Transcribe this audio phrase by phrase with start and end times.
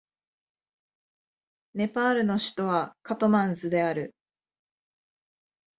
[1.75, 4.15] ネパールの首都はカトマンズである